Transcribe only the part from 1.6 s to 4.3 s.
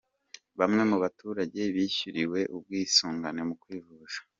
bishyuriwe ubwisungane mu kwivuza.